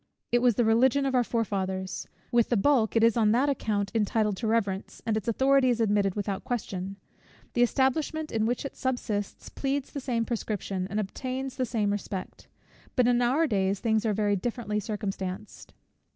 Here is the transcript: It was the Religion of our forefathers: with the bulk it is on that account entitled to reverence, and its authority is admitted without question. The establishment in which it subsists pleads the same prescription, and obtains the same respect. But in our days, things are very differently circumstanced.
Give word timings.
It 0.31 0.39
was 0.41 0.55
the 0.55 0.65
Religion 0.65 1.05
of 1.05 1.13
our 1.13 1.23
forefathers: 1.23 2.07
with 2.31 2.49
the 2.49 2.57
bulk 2.57 2.95
it 2.95 3.03
is 3.03 3.15
on 3.15 3.33
that 3.33 3.49
account 3.49 3.91
entitled 3.93 4.35
to 4.37 4.47
reverence, 4.47 5.03
and 5.05 5.15
its 5.15 5.27
authority 5.27 5.69
is 5.69 5.79
admitted 5.79 6.15
without 6.15 6.43
question. 6.43 6.95
The 7.53 7.61
establishment 7.61 8.31
in 8.31 8.47
which 8.47 8.65
it 8.65 8.75
subsists 8.75 9.49
pleads 9.49 9.91
the 9.91 9.99
same 9.99 10.25
prescription, 10.25 10.87
and 10.89 10.99
obtains 10.99 11.55
the 11.55 11.67
same 11.67 11.91
respect. 11.91 12.47
But 12.95 13.07
in 13.07 13.21
our 13.21 13.45
days, 13.45 13.79
things 13.79 14.03
are 14.03 14.11
very 14.15 14.35
differently 14.35 14.79
circumstanced. 14.79 15.71